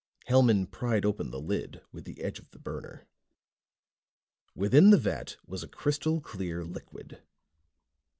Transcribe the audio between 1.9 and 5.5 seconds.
with the edge of the burner. Within the vat